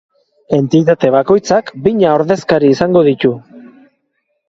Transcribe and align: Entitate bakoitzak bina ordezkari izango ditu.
Entitate 0.57 1.11
bakoitzak 1.17 1.71
bina 1.85 2.17
ordezkari 2.17 2.75
izango 2.77 3.07
ditu. 3.13 3.35